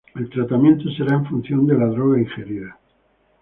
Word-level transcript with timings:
El 0.15 0.31
tratamiento 0.31 0.89
será 0.97 1.13
en 1.15 1.25
función 1.27 1.67
de 1.67 1.75
la 1.77 1.85
droga 1.85 2.19
ingerida. 2.19 2.75